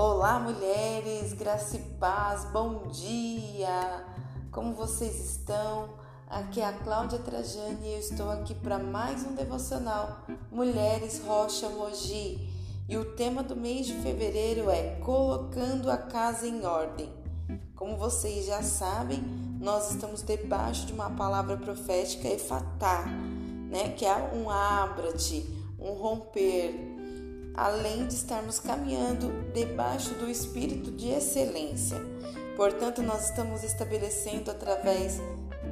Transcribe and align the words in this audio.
Olá, 0.00 0.38
mulheres, 0.38 1.32
graça 1.32 1.74
e 1.74 1.80
paz, 1.98 2.44
bom 2.52 2.86
dia! 2.86 4.06
Como 4.52 4.72
vocês 4.72 5.18
estão? 5.32 5.88
Aqui 6.28 6.60
é 6.60 6.66
a 6.66 6.72
Cláudia 6.72 7.18
Trajani 7.18 7.84
e 7.84 7.94
eu 7.94 7.98
estou 7.98 8.30
aqui 8.30 8.54
para 8.54 8.78
mais 8.78 9.26
um 9.26 9.34
devocional 9.34 10.24
Mulheres 10.52 11.20
Rocha 11.26 11.68
Mogi. 11.70 12.48
E 12.88 12.96
o 12.96 13.16
tema 13.16 13.42
do 13.42 13.56
mês 13.56 13.88
de 13.88 13.94
fevereiro 13.94 14.70
é 14.70 15.00
Colocando 15.00 15.90
a 15.90 15.96
Casa 15.96 16.46
em 16.46 16.64
Ordem. 16.64 17.12
Como 17.74 17.96
vocês 17.96 18.46
já 18.46 18.62
sabem, 18.62 19.18
nós 19.58 19.90
estamos 19.90 20.22
debaixo 20.22 20.86
de 20.86 20.92
uma 20.92 21.10
palavra 21.10 21.56
profética 21.56 22.28
efatá, 22.28 23.04
né? 23.68 23.88
Que 23.96 24.06
é 24.06 24.14
um 24.32 24.48
abra-te, 24.48 25.44
um 25.76 25.94
romper, 25.94 26.97
além 27.58 28.06
de 28.06 28.14
estarmos 28.14 28.60
caminhando 28.60 29.32
debaixo 29.52 30.14
do 30.14 30.30
espírito 30.30 30.92
de 30.92 31.08
excelência. 31.08 32.00
Portanto, 32.56 33.02
nós 33.02 33.30
estamos 33.30 33.64
estabelecendo 33.64 34.50
através 34.50 35.20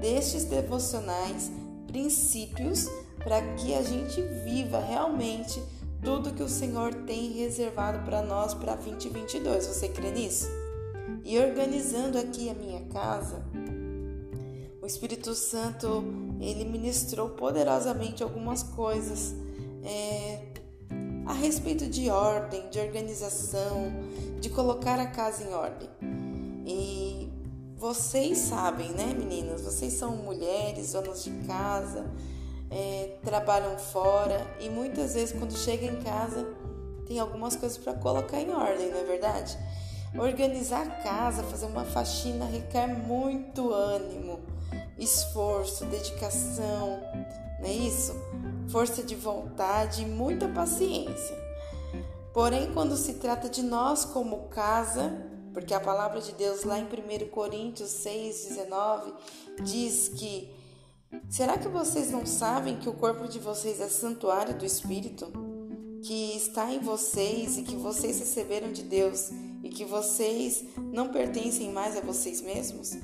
destes 0.01 0.45
devocionais 0.45 1.51
princípios 1.87 2.89
para 3.23 3.41
que 3.55 3.73
a 3.73 3.83
gente 3.83 4.21
viva 4.45 4.81
realmente 4.81 5.63
tudo 6.03 6.35
que 6.35 6.43
o 6.43 6.49
Senhor 6.49 6.93
tem 6.93 7.31
reservado 7.33 8.05
para 8.05 8.21
nós 8.21 8.53
para 8.53 8.75
2022. 8.75 9.67
Você 9.67 9.89
crê 9.89 10.11
nisso? 10.11 10.49
E 11.25 11.39
organizando 11.39 12.19
aqui 12.19 12.51
a 12.51 12.55
minha 12.55 12.83
casa, 12.87 13.45
o 14.83 14.87
Espírito 14.87 15.35
Santo 15.35 16.05
ele 16.41 16.65
ministrou 16.65 17.31
poderosamente 17.31 18.23
algumas 18.25 18.63
coisas 18.63 19.35
é, 19.85 20.56
a 21.27 21.33
respeito 21.33 21.87
de 21.87 22.09
ordem, 22.09 22.69
de 22.71 22.79
organização, 22.79 23.93
de 24.41 24.49
colocar 24.49 24.99
a 25.01 25.07
casa 25.07 25.43
em 25.43 25.53
ordem. 25.53 25.89
E 26.65 27.29
vocês 27.77 28.39
sabem, 28.39 28.91
né, 28.93 29.13
meninas? 29.13 29.63
Vocês 29.63 29.93
são 29.93 30.17
mulheres, 30.17 30.93
donas 30.93 31.25
de 31.25 31.31
casa, 31.47 32.07
é, 32.71 33.19
trabalham 33.23 33.77
fora 33.79 34.47
e 34.61 34.69
muitas 34.69 35.15
vezes 35.15 35.37
quando 35.37 35.57
chega 35.57 35.87
em 35.87 35.97
casa 36.03 36.47
tem 37.07 37.19
algumas 37.21 37.55
coisas 37.55 37.79
para 37.79 37.95
colocar 37.95 38.41
em 38.41 38.51
ordem, 38.51 38.91
não 38.91 38.99
é 38.99 39.05
verdade? 39.05 39.57
Organizar 40.19 40.83
a 40.83 40.91
casa, 41.03 41.43
fazer 41.43 41.67
uma 41.67 41.85
faxina 41.85 42.45
requer 42.47 42.87
muito 42.87 43.73
ânimo, 43.73 44.41
esforço, 44.99 45.85
dedicação, 45.87 47.01
não 47.61 47.69
é 47.69 47.73
isso? 47.73 48.15
Força 48.69 49.03
de 49.03 49.15
vontade 49.15 50.03
e 50.03 50.07
muita 50.07 50.49
paciência. 50.49 51.37
Porém, 52.33 52.73
quando 52.73 52.97
se 52.97 53.15
trata 53.15 53.49
de 53.49 53.63
nós 53.63 54.05
como 54.05 54.49
casa, 54.49 55.11
porque 55.55 55.73
a 55.73 55.81
palavra 55.81 56.21
de 56.21 56.33
Deus 56.33 56.65
lá 56.65 56.79
em 56.79 56.85
1 56.85 57.31
Coríntios 57.31 57.91
6,19 58.05 59.15
diz 59.63 60.09
que 60.09 60.51
será 61.31 61.57
que 61.57 61.69
vocês 61.69 62.11
não 62.11 62.27
sabem 62.27 62.77
que 62.77 62.89
o 62.89 62.93
corpo 62.93 63.27
de 63.27 63.39
vocês 63.39 63.81
é 63.81 63.89
santuário 63.89 64.55
do 64.55 64.67
Espírito? 64.67 65.33
Que 66.03 66.37
está 66.37 66.71
em 66.71 66.79
vocês 66.79 67.57
e 67.57 67.63
que 67.63 67.75
vocês 67.75 68.19
receberam 68.19 68.71
de 68.71 68.83
Deus 68.83 69.31
e 69.63 69.71
que 69.71 69.85
vocês 69.85 70.63
não 70.93 71.09
pertencem 71.09 71.73
mais 71.73 71.97
a 71.97 72.01
vocês 72.01 72.43
mesmos? 72.43 72.97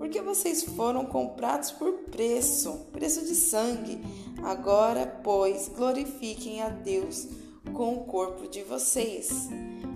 porque 0.00 0.20
vocês 0.22 0.62
foram 0.64 1.04
comprados 1.04 1.70
por 1.70 1.92
preço, 2.10 2.86
preço 2.90 3.20
de 3.26 3.34
sangue. 3.34 4.00
Agora, 4.42 5.06
pois, 5.22 5.68
glorifiquem 5.68 6.62
a 6.62 6.68
Deus 6.68 7.28
com 7.74 7.94
o 7.94 8.04
corpo 8.04 8.48
de 8.48 8.62
vocês. 8.62 9.48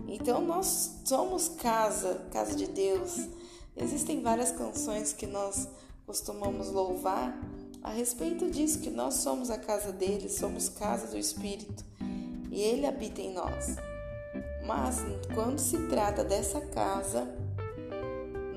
Então, 0.07 0.41
nós 0.41 1.01
somos 1.05 1.49
casa, 1.49 2.27
casa 2.31 2.55
de 2.55 2.67
Deus. 2.67 3.29
Existem 3.77 4.21
várias 4.23 4.53
canções 4.53 5.13
que 5.13 5.27
nós 5.27 5.69
costumamos 6.07 6.71
louvar 6.71 7.37
a 7.83 7.91
respeito 7.91 8.51
disso, 8.51 8.81
que 8.81 8.91
nós 8.91 9.15
somos 9.15 9.51
a 9.51 9.59
casa 9.59 9.93
dele, 9.93 10.29
somos 10.29 10.69
casa 10.69 11.07
do 11.09 11.19
Espírito 11.19 11.85
e 12.51 12.61
ele 12.61 12.87
habita 12.87 13.21
em 13.21 13.35
nós. 13.35 13.77
Mas 14.65 14.99
quando 15.35 15.59
se 15.59 15.77
trata 15.89 16.23
dessa 16.23 16.61
casa, 16.61 17.29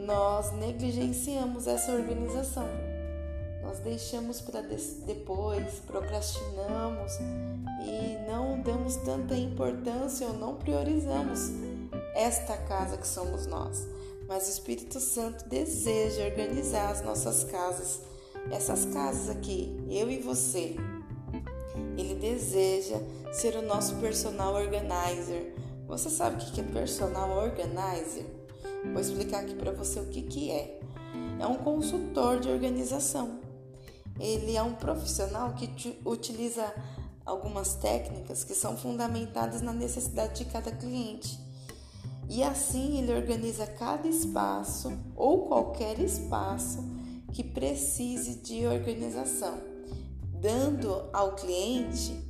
nós 0.06 0.52
negligenciamos 0.54 1.68
essa 1.68 1.92
organização. 1.92 2.87
Nós 3.78 3.84
deixamos 3.84 4.42
para 4.42 4.62
depois, 5.06 5.82
procrastinamos 5.86 7.12
e 7.86 8.18
não 8.28 8.60
damos 8.60 8.96
tanta 8.96 9.36
importância 9.36 10.26
ou 10.26 10.34
não 10.34 10.56
priorizamos 10.56 11.52
esta 12.16 12.58
casa 12.58 12.98
que 12.98 13.08
somos 13.08 13.46
nós. 13.46 13.88
Mas 14.28 14.48
o 14.48 14.52
Espírito 14.52 15.00
Santo 15.00 15.48
deseja 15.48 16.26
organizar 16.26 16.90
as 16.90 17.04
nossas 17.04 17.44
casas, 17.44 18.02
essas 18.50 18.86
casas 18.86 19.30
aqui, 19.30 19.78
eu 19.90 20.10
e 20.10 20.18
você. 20.18 20.76
Ele 21.96 22.16
deseja 22.16 22.98
ser 23.32 23.56
o 23.58 23.62
nosso 23.62 23.96
personal 23.98 24.56
organizer. 24.56 25.56
Você 25.88 26.10
sabe 26.10 26.42
o 26.42 26.52
que 26.52 26.62
é 26.62 26.64
personal 26.64 27.30
organizer? 27.30 28.26
Vou 28.92 29.00
explicar 29.00 29.42
aqui 29.42 29.54
para 29.54 29.72
você 29.72 30.00
o 30.00 30.08
que, 30.08 30.24
que 30.24 30.50
é. 30.50 30.80
É 31.40 31.46
um 31.46 31.58
consultor 31.58 32.40
de 32.40 32.50
organização. 32.50 33.46
Ele 34.20 34.56
é 34.56 34.64
um 34.64 34.74
profissional 34.74 35.54
que 35.54 36.00
utiliza 36.06 36.74
algumas 37.26 37.76
técnicas 37.76 38.44
que 38.44 38.56
são 38.56 38.78
fundamentadas 38.78 39.62
na 39.62 39.74
necessidade 39.74 40.44
de 40.44 40.46
cada 40.46 40.72
cliente. 40.72 41.40
E 42.30 42.44
assim 42.44 43.00
ele 43.00 43.14
organiza 43.14 43.66
cada 43.66 44.08
espaço 44.08 44.92
ou 45.16 45.48
qualquer 45.48 46.00
espaço 46.00 46.84
que 47.32 47.44
precise 47.44 48.36
de 48.36 48.66
organização, 48.66 49.60
dando 50.42 51.10
ao 51.14 51.36
cliente, 51.36 52.28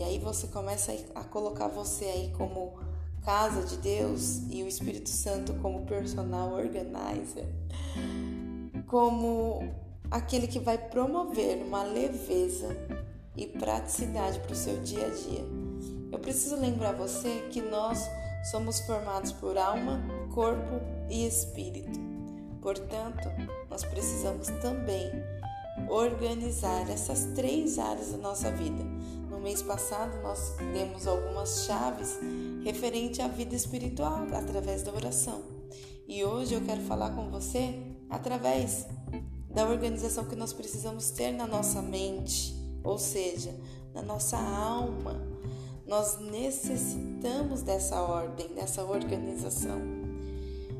e 0.00 0.02
aí 0.02 0.18
você 0.18 0.46
começa 0.46 0.96
a 1.14 1.22
colocar 1.24 1.68
você 1.68 2.06
aí 2.06 2.32
como 2.36 2.78
casa 3.22 3.66
de 3.66 3.76
Deus 3.76 4.40
e 4.50 4.62
o 4.62 4.66
Espírito 4.66 5.10
Santo 5.10 5.52
como 5.54 5.84
personal 5.84 6.52
organizer, 6.54 7.46
como 8.86 9.62
aquele 10.10 10.46
que 10.46 10.58
vai 10.58 10.76
promover 10.76 11.62
uma 11.62 11.82
leveza 11.82 12.76
e 13.36 13.46
praticidade 13.46 14.40
para 14.40 14.52
o 14.52 14.56
seu 14.56 14.80
dia 14.80 15.06
a 15.06 15.10
dia. 15.10 15.44
Eu 16.10 16.18
preciso 16.18 16.56
lembrar 16.56 16.92
você 16.92 17.48
que 17.50 17.62
nós 17.62 18.04
somos 18.50 18.80
formados 18.80 19.32
por 19.32 19.56
alma, 19.56 20.02
corpo 20.34 20.80
e 21.08 21.26
espírito. 21.26 22.00
Portanto, 22.60 23.28
nós 23.70 23.84
precisamos 23.84 24.48
também 24.60 25.10
organizar 25.88 26.90
essas 26.90 27.26
três 27.34 27.78
áreas 27.78 28.12
da 28.12 28.18
nossa 28.18 28.50
vida. 28.50 28.82
No 29.30 29.38
mês 29.38 29.62
passado, 29.62 30.20
nós 30.22 30.56
demos 30.72 31.06
algumas 31.06 31.64
chaves 31.64 32.18
referente 32.64 33.22
à 33.22 33.28
vida 33.28 33.54
espiritual 33.54 34.26
através 34.34 34.82
da 34.82 34.92
oração. 34.92 35.42
E 36.06 36.24
hoje 36.24 36.54
eu 36.54 36.60
quero 36.62 36.80
falar 36.82 37.10
com 37.10 37.30
você 37.30 37.80
através 38.10 38.86
da 39.50 39.66
organização 39.66 40.24
que 40.24 40.36
nós 40.36 40.52
precisamos 40.52 41.10
ter 41.10 41.32
na 41.32 41.46
nossa 41.46 41.82
mente, 41.82 42.54
ou 42.84 42.98
seja, 42.98 43.54
na 43.92 44.02
nossa 44.02 44.36
alma. 44.36 45.20
Nós 45.86 46.18
necessitamos 46.20 47.62
dessa 47.62 48.00
ordem, 48.00 48.54
dessa 48.54 48.84
organização. 48.84 49.80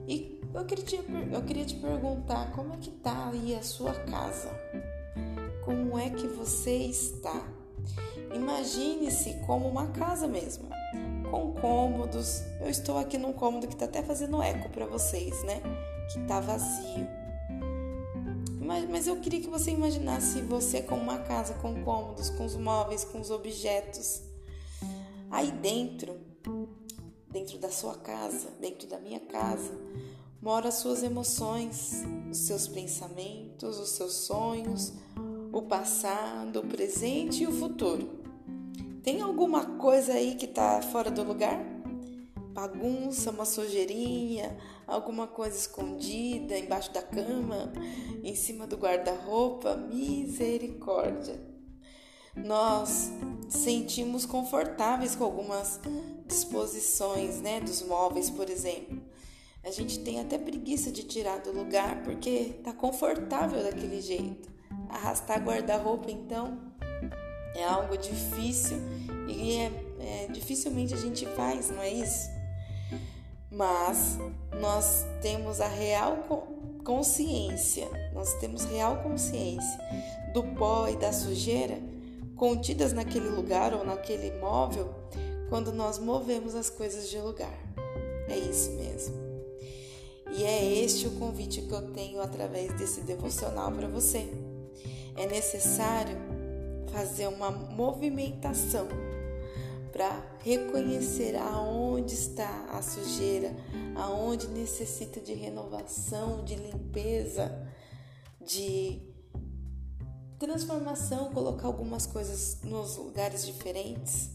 E 0.06 0.41
eu 0.54 0.64
queria 0.64 0.84
te, 0.84 0.97
eu 1.32 1.42
queria 1.42 1.64
te 1.64 1.76
perguntar 1.76 2.53
como 2.53 2.75
é 2.75 2.76
que 2.76 2.91
está 2.91 3.28
aí 3.28 3.54
a 3.54 3.62
sua 3.62 3.92
casa? 3.92 4.50
Como 5.64 5.98
é 5.98 6.10
que 6.10 6.26
você 6.28 6.76
está? 6.76 7.44
Imagine-se 8.32 9.34
como 9.47 9.69
uma 9.69 9.88
casa 9.88 10.28
mesmo 10.28 10.68
com 11.30 11.53
cômodos. 11.54 12.42
Eu 12.60 12.68
estou 12.68 12.98
aqui 12.98 13.16
num 13.16 13.33
cômodo 13.33 13.66
que 13.66 13.74
está 13.74 13.84
até 13.84 14.03
fazendo 14.03 14.42
eco 14.42 14.68
para 14.68 14.86
vocês, 14.86 15.42
né? 15.45 15.60
Que 16.12 16.18
está 16.21 16.41
vazio. 16.41 17.06
Mas, 18.71 18.89
mas 18.89 19.07
eu 19.09 19.17
queria 19.17 19.41
que 19.41 19.51
você 19.51 19.72
imaginasse 19.72 20.41
você 20.43 20.81
como 20.81 21.03
uma 21.03 21.19
casa 21.19 21.55
com 21.55 21.83
cômodos, 21.83 22.31
com 22.31 22.45
os 22.45 22.55
móveis, 22.55 23.03
com 23.03 23.21
os 23.21 23.28
objetos. 23.28 24.22
Aí 25.28 25.51
dentro, 25.51 26.21
dentro 27.28 27.59
da 27.59 27.69
sua 27.69 27.97
casa, 27.97 28.49
dentro 28.61 28.87
da 28.87 29.01
minha 29.01 29.19
casa, 29.19 29.77
moram 30.41 30.69
as 30.69 30.75
suas 30.75 31.03
emoções, 31.03 32.05
os 32.31 32.39
seus 32.39 32.69
pensamentos, 32.69 33.77
os 33.81 33.91
seus 33.91 34.13
sonhos, 34.13 34.93
o 35.53 35.63
passado, 35.63 36.61
o 36.61 36.67
presente 36.69 37.43
e 37.43 37.49
o 37.49 37.53
futuro. 37.53 38.21
Tem 39.03 39.21
alguma 39.21 39.65
coisa 39.78 40.13
aí 40.13 40.37
que 40.37 40.47
tá 40.47 40.81
fora 40.81 41.11
do 41.11 41.25
lugar? 41.25 41.61
Bagunça, 42.52 43.30
uma 43.30 43.44
sujeirinha, 43.44 44.56
alguma 44.86 45.26
coisa 45.26 45.56
escondida 45.56 46.58
embaixo 46.58 46.92
da 46.92 47.02
cama, 47.02 47.72
em 48.22 48.34
cima 48.34 48.66
do 48.66 48.76
guarda-roupa? 48.76 49.76
Misericórdia! 49.76 51.50
nós 52.36 53.10
sentimos 53.48 54.24
confortáveis 54.24 55.16
com 55.16 55.24
algumas 55.24 55.80
disposições, 56.26 57.41
né, 57.41 57.60
dos 57.60 57.82
móveis, 57.82 58.30
por 58.30 58.48
exemplo. 58.48 59.00
A 59.62 59.70
gente 59.70 59.98
tem 60.00 60.20
até 60.20 60.38
preguiça 60.38 60.91
de 60.91 61.02
tirar 61.02 61.38
do 61.38 61.52
lugar 61.52 62.02
porque 62.02 62.60
tá 62.64 62.72
confortável 62.72 63.62
daquele 63.62 64.00
jeito. 64.00 64.48
Arrastar 64.88 65.42
guarda-roupa, 65.42 66.10
então, 66.10 66.58
é 67.54 67.64
algo 67.64 67.97
difícil 67.97 68.78
e 69.28 69.56
é, 69.56 69.72
é, 69.98 70.26
dificilmente 70.28 70.94
a 70.94 70.97
gente 70.97 71.26
faz, 71.26 71.70
não 71.70 71.82
é 71.82 71.91
isso? 71.91 72.30
Mas 73.50 74.18
nós 74.60 75.04
temos 75.20 75.60
a 75.60 75.66
real 75.66 76.18
consciência, 76.84 77.88
nós 78.14 78.34
temos 78.34 78.64
real 78.64 79.02
consciência 79.02 79.78
do 80.32 80.42
pó 80.42 80.88
e 80.88 80.97
da 80.97 81.12
sujeira 81.12 81.78
contidas 82.36 82.92
naquele 82.92 83.28
lugar 83.28 83.74
ou 83.74 83.84
naquele 83.84 84.30
móvel 84.38 84.94
quando 85.50 85.72
nós 85.72 85.98
movemos 85.98 86.54
as 86.54 86.70
coisas 86.70 87.10
de 87.10 87.18
lugar. 87.18 87.58
É 88.28 88.38
isso 88.38 88.70
mesmo. 88.72 89.14
E 90.32 90.44
é 90.44 90.64
este 90.64 91.08
o 91.08 91.10
convite 91.12 91.60
que 91.60 91.72
eu 91.72 91.92
tenho 91.92 92.20
através 92.20 92.72
desse 92.74 93.00
devocional 93.00 93.72
para 93.72 93.88
você. 93.88 94.30
É 95.16 95.26
necessário 95.26 96.16
fazer 96.92 97.26
uma 97.26 97.50
movimentação 97.50 98.86
para 99.92 100.22
reconhecer 100.41 101.37
aonde 101.37 102.15
está 102.15 102.66
a 102.71 102.81
sujeira, 102.83 103.54
aonde 103.95 104.48
necessita 104.48 105.21
de 105.21 105.34
renovação, 105.34 106.45
de 106.45 106.54
limpeza, 106.54 107.66
de 108.41 109.03
transformação, 110.39 111.33
colocar 111.33 111.66
algumas 111.66 112.07
coisas 112.07 112.59
nos 112.63 112.97
lugares 112.97 113.45
diferentes. 113.45 114.31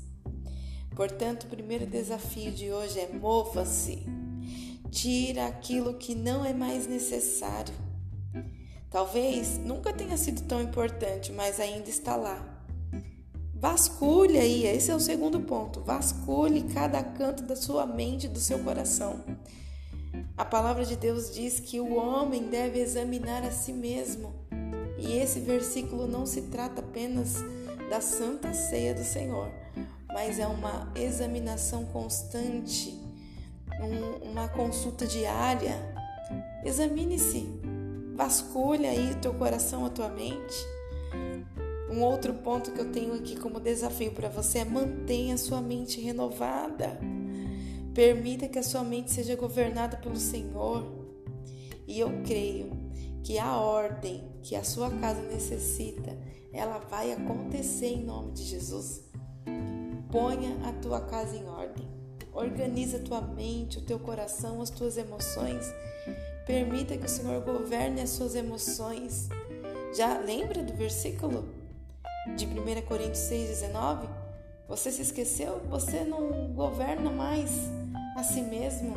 Portanto, 0.96 1.44
o 1.44 1.48
primeiro 1.48 1.86
desafio 1.86 2.51
de 2.51 2.72
hoje 2.72 3.00
é 3.00 3.12
mova-se. 3.12 4.04
Tira 4.92 5.48
aquilo 5.48 5.96
que 5.96 6.16
não 6.16 6.46
é 6.46 6.54
mais 6.54 6.88
necessário. 6.88 7.74
Talvez 8.90 9.58
nunca 9.58 9.92
tenha 9.92 10.16
sido 10.16 10.44
tão 10.44 10.62
importante, 10.62 11.31
mas 11.34 11.60
ainda 11.60 11.90
está 11.90 12.16
lá. 12.16 12.55
Vasculhe 13.57 14.38
aí, 14.38 14.66
esse 14.66 14.92
é 14.92 14.96
o 14.96 15.00
segundo 15.00 15.40
ponto. 15.40 15.80
Vasculhe 15.80 16.63
cada 16.74 17.02
canto 17.02 17.42
da 17.44 17.56
sua 17.56 17.86
mente, 17.86 18.28
do 18.28 18.40
seu 18.40 18.60
coração. 18.60 19.24
A 20.38 20.44
palavra 20.44 20.84
de 20.84 20.98
Deus 20.98 21.34
diz 21.34 21.62
que 21.62 21.80
o 21.80 21.96
homem 21.96 22.50
deve 22.50 22.80
examinar 22.80 23.44
a 23.44 23.52
si 23.52 23.72
mesmo. 23.72 24.34
E 24.98 25.18
esse 25.18 25.40
versículo 25.40 26.06
não 26.06 26.25
se 26.25 26.44
trata 26.44 26.81
apenas 26.81 27.36
da 27.90 28.02
santa 28.02 28.54
ceia 28.54 28.94
do 28.94 29.04
Senhor, 29.04 29.50
mas 30.08 30.38
é 30.38 30.48
uma 30.48 30.92
examinação 30.94 31.86
constante, 31.86 33.00
um, 33.80 34.31
uma 34.31 34.50
consulta 34.50 35.08
diária. 35.08 35.80
Examine-se, 36.66 37.48
vasculhe 38.16 38.86
aí 38.86 39.12
o 39.12 39.16
teu 39.16 39.34
coração, 39.34 39.86
a 39.86 39.90
tua 39.90 40.10
mente. 40.10 40.75
Um 41.90 42.02
outro 42.02 42.34
ponto 42.34 42.72
que 42.72 42.80
eu 42.80 42.92
tenho 42.92 43.14
aqui 43.14 43.36
como 43.36 43.60
desafio 43.60 44.12
para 44.12 44.30
você 44.30 44.60
é 44.60 44.66
mantenha 44.66 45.36
a 45.36 45.38
sua 45.38 45.62
mente 45.62 46.02
renovada. 46.02 47.00
Permita 47.94 48.48
que 48.48 48.60
a 48.60 48.64
sua 48.64 48.84
mente 48.84 49.12
seja 49.12 49.36
governada 49.36 49.96
pelo 49.98 50.18
Senhor. 50.18 50.86
E 51.88 52.00
eu 52.00 52.10
creio 52.24 52.72
que 53.24 53.38
a 53.38 53.58
ordem 53.58 54.24
que 54.42 54.56
a 54.56 54.64
sua 54.64 54.92
casa 54.92 55.22
necessita, 55.24 56.16
ela 56.54 56.78
vai 56.78 57.12
acontecer 57.12 57.88
em 57.88 58.04
nome 58.04 58.34
de 58.34 58.44
Jesus. 58.44 59.04
Ponha 60.12 60.56
a 60.64 60.72
tua 60.74 61.02
casa 61.02 61.36
em 61.36 61.46
ordem. 61.46 61.88
Organiza 62.32 62.98
a 62.98 63.02
tua 63.02 63.22
mente, 63.22 63.80
o 63.80 63.82
teu 63.82 63.98
coração, 63.98 64.62
as 64.62 64.70
tuas 64.70 64.98
emoções. 64.98 65.66
Permita 66.46 66.96
que 66.96 67.06
o 67.06 67.10
Senhor 67.10 67.42
governe 67.42 68.02
as 68.02 68.12
suas 68.12 68.36
emoções. 68.36 69.30
Já 69.98 70.20
lembra 70.20 70.62
do 70.62 70.74
versículo 70.74 71.64
de 72.36 72.45
1 72.45 72.81
Coríntios 72.88 73.19
6,19? 73.19 74.07
Você 74.68 74.92
se 74.92 75.01
esqueceu? 75.04 75.62
Você 75.69 76.04
não 76.04 76.51
governa 76.54 77.12
mais 77.12 77.51
a 78.16 78.24
si 78.24 78.42
mesmo. 78.42 78.95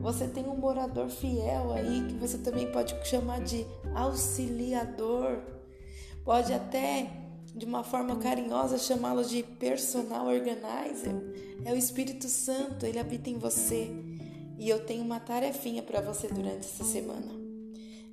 Você 0.00 0.26
tem 0.26 0.44
um 0.46 0.56
morador 0.56 1.08
fiel 1.08 1.72
aí 1.72 2.06
que 2.08 2.14
você 2.14 2.38
também 2.38 2.70
pode 2.72 2.96
chamar 3.06 3.40
de 3.40 3.66
auxiliador. 3.94 5.40
Pode 6.24 6.52
até, 6.52 7.10
de 7.54 7.66
uma 7.66 7.84
forma 7.84 8.16
carinhosa, 8.16 8.78
chamá-lo 8.78 9.24
de 9.24 9.42
personal 9.42 10.26
organizer. 10.26 11.14
É 11.64 11.72
o 11.72 11.76
Espírito 11.76 12.28
Santo, 12.28 12.86
ele 12.86 12.98
habita 12.98 13.28
em 13.28 13.38
você. 13.38 13.90
E 14.58 14.68
eu 14.68 14.84
tenho 14.86 15.04
uma 15.04 15.20
tarefinha 15.20 15.82
para 15.82 16.00
você 16.00 16.28
durante 16.28 16.60
essa 16.60 16.84
semana. 16.84 17.34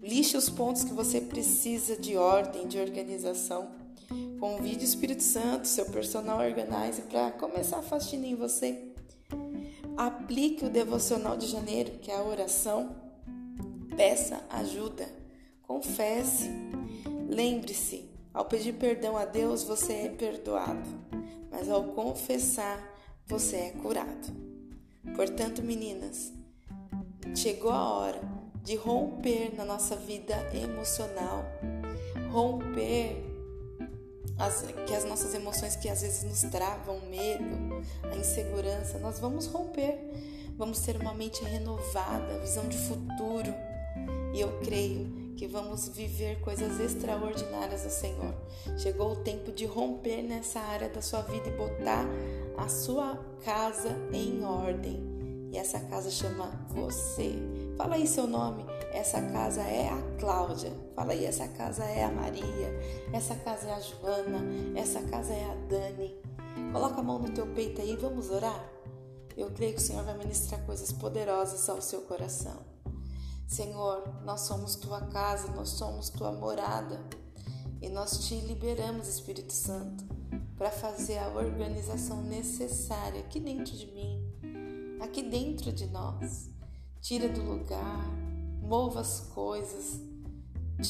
Lixe 0.01 0.35
os 0.35 0.49
pontos 0.49 0.83
que 0.83 0.91
você 0.91 1.21
precisa 1.21 1.95
de 1.95 2.17
ordem, 2.17 2.67
de 2.67 2.77
organização 2.77 3.82
Convide 4.43 4.83
o 4.83 4.83
Espírito 4.83 5.23
Santo, 5.23 5.69
seu 5.69 5.85
personal 5.85 6.37
organizer, 6.37 7.05
para 7.05 7.31
começar 7.31 7.77
a 7.77 7.81
faxina 7.81 8.27
em 8.27 8.35
você. 8.35 8.91
Aplique 9.95 10.65
o 10.65 10.69
devocional 10.69 11.37
de 11.37 11.47
janeiro, 11.47 11.91
que 11.99 12.11
é 12.11 12.17
a 12.17 12.23
oração. 12.23 12.93
Peça 13.95 14.43
ajuda. 14.49 15.07
Confesse. 15.61 16.49
Lembre-se, 17.29 18.09
ao 18.33 18.43
pedir 18.43 18.73
perdão 18.73 19.15
a 19.15 19.23
Deus, 19.23 19.63
você 19.63 19.93
é 19.93 20.09
perdoado, 20.09 20.89
mas 21.49 21.69
ao 21.69 21.85
confessar, 21.93 22.83
você 23.25 23.55
é 23.55 23.69
curado. 23.69 24.27
Portanto, 25.15 25.63
meninas, 25.63 26.33
chegou 27.33 27.71
a 27.71 27.93
hora 27.93 28.21
de 28.61 28.75
romper 28.75 29.55
na 29.55 29.63
nossa 29.63 29.95
vida 29.95 30.35
emocional, 30.53 31.45
romper 32.29 33.32
as, 34.37 34.63
que 34.87 34.95
as 34.95 35.05
nossas 35.05 35.33
emoções 35.33 35.75
que 35.75 35.89
às 35.89 36.01
vezes 36.01 36.23
nos 36.23 36.49
travam, 36.51 36.97
o 36.97 37.09
medo, 37.09 37.83
a 38.11 38.15
insegurança, 38.15 38.97
nós 38.99 39.19
vamos 39.19 39.47
romper, 39.47 39.97
vamos 40.57 40.79
ter 40.81 40.95
uma 40.97 41.13
mente 41.13 41.43
renovada, 41.43 42.39
visão 42.39 42.67
de 42.67 42.77
futuro. 42.77 43.53
E 44.33 44.41
eu 44.41 44.59
creio 44.61 45.23
que 45.35 45.47
vamos 45.47 45.89
viver 45.89 46.39
coisas 46.41 46.79
extraordinárias 46.79 47.83
do 47.83 47.89
Senhor. 47.89 48.33
Chegou 48.77 49.11
o 49.11 49.15
tempo 49.17 49.51
de 49.51 49.65
romper 49.65 50.21
nessa 50.21 50.59
área 50.59 50.89
da 50.89 51.01
sua 51.01 51.21
vida 51.21 51.49
e 51.49 51.51
botar 51.51 52.05
a 52.57 52.67
sua 52.67 53.17
casa 53.43 53.89
em 54.11 54.43
ordem. 54.43 55.03
E 55.51 55.57
essa 55.57 55.79
casa 55.81 56.09
chama 56.09 56.65
você. 56.69 57.33
Fala 57.77 57.95
aí 57.95 58.07
seu 58.07 58.25
nome. 58.25 58.65
Essa 58.93 59.19
casa 59.21 59.61
é 59.63 59.89
a 59.89 60.17
Cláudia. 60.19 60.71
Fala 60.95 61.13
aí, 61.13 61.25
essa 61.25 61.47
casa 61.47 61.83
é 61.83 62.03
a 62.03 62.11
Maria. 62.11 62.69
Essa 63.11 63.35
casa 63.35 63.67
é 63.67 63.73
a 63.73 63.79
Joana. 63.79 64.39
Essa 64.75 65.01
casa 65.01 65.33
é 65.33 65.43
a 65.45 65.55
Dani. 65.67 66.15
Coloca 66.71 67.01
a 67.01 67.03
mão 67.03 67.17
no 67.17 67.31
teu 67.31 67.47
peito 67.47 67.81
aí, 67.81 67.95
vamos 67.95 68.29
orar? 68.29 68.63
Eu 69.35 69.49
creio 69.49 69.73
que 69.73 69.79
o 69.79 69.83
Senhor 69.83 70.03
vai 70.03 70.15
ministrar 70.15 70.63
coisas 70.63 70.91
poderosas 70.91 71.67
ao 71.67 71.81
seu 71.81 72.01
coração. 72.01 72.59
Senhor, 73.47 74.03
nós 74.23 74.41
somos 74.41 74.75
tua 74.75 75.01
casa, 75.07 75.47
nós 75.49 75.69
somos 75.69 76.09
tua 76.09 76.31
morada 76.31 76.99
e 77.81 77.89
nós 77.89 78.27
te 78.27 78.35
liberamos, 78.35 79.07
Espírito 79.07 79.53
Santo, 79.53 80.05
para 80.55 80.69
fazer 80.69 81.17
a 81.17 81.29
organização 81.29 82.21
necessária 82.21 83.21
aqui 83.21 83.39
dentro 83.39 83.75
de 83.75 83.87
mim, 83.87 84.99
aqui 85.01 85.23
dentro 85.23 85.71
de 85.71 85.87
nós. 85.87 86.49
Tira 87.01 87.27
do 87.27 87.41
lugar, 87.41 88.05
mova 88.63 89.01
as 89.01 89.19
coisas, 89.33 89.99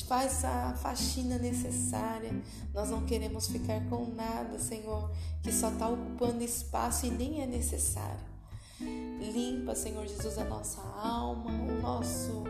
faz 0.08 0.44
a 0.46 0.74
faxina 0.76 1.38
necessária. 1.38 2.32
Nós 2.74 2.90
não 2.90 3.06
queremos 3.06 3.48
ficar 3.48 3.88
com 3.90 4.06
nada, 4.14 4.58
Senhor, 4.58 5.12
que 5.42 5.52
só 5.52 5.70
está 5.70 5.90
ocupando 5.90 6.44
espaço 6.44 7.06
e 7.06 7.12
nem 7.12 7.42
é 7.42 7.46
necessário. 7.46 8.34
Limpa, 8.80 9.76
Senhor 9.76 10.06
Jesus, 10.06 10.38
a 10.38 10.44
nossa 10.46 10.82
alma, 10.82 11.52
o 11.52 11.82
nosso, 11.82 12.44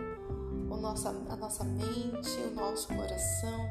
o 0.70 0.78
nossa, 0.78 1.10
a 1.10 1.36
nossa 1.36 1.64
mente, 1.64 2.30
o 2.52 2.56
nosso 2.56 2.88
coração. 2.88 3.70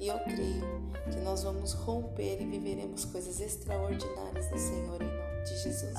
E 0.00 0.08
eu 0.08 0.18
creio 0.20 0.90
que 1.10 1.20
nós 1.20 1.42
vamos 1.42 1.72
romper 1.72 2.40
e 2.40 2.46
viveremos 2.46 3.04
coisas 3.04 3.40
extraordinárias 3.40 4.48
do 4.48 4.58
Senhor 4.58 5.02
em 5.02 5.06
nome 5.06 5.44
de 5.44 5.62
Jesus. 5.62 5.98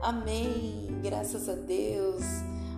Amém. 0.00 1.00
Graças 1.02 1.48
a 1.48 1.54
Deus. 1.54 2.22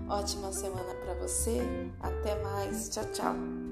Ótima 0.08 0.52
semana 0.52 0.94
para 1.02 1.14
você. 1.14 1.62
Até 2.00 2.40
mais. 2.42 2.88
Tchau, 2.90 3.04
tchau. 3.12 3.63